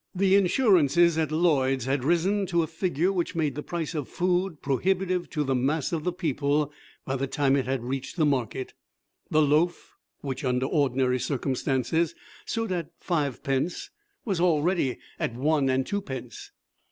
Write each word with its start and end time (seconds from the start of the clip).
The 0.15 0.33
insurances 0.35 1.15
at 1.19 1.31
Lloyd's 1.31 1.85
had 1.85 2.03
risen 2.03 2.47
to 2.47 2.63
a 2.63 2.65
figure 2.65 3.11
which 3.11 3.35
made 3.35 3.53
the 3.53 3.61
price 3.61 3.93
of 3.93 4.05
the 4.05 4.11
food 4.11 4.59
prohibitive 4.59 5.29
to 5.29 5.43
the 5.43 5.53
mass 5.53 5.91
of 5.93 6.03
the 6.03 6.11
people 6.11 6.73
by 7.05 7.17
the 7.17 7.27
time 7.27 7.55
it 7.55 7.67
had 7.67 7.83
reached 7.83 8.15
the 8.17 8.25
market. 8.25 8.73
The 9.29 9.43
loaf, 9.43 9.95
which, 10.21 10.43
under 10.43 10.65
ordinary 10.65 11.19
circumstances 11.19 12.15
stood 12.47 12.71
at 12.71 12.89
fivepence, 12.99 13.91
was 14.25 14.39
already 14.41 14.97
at 15.19 15.35
one 15.35 15.69
and 15.69 15.85
twopence. 15.85 16.49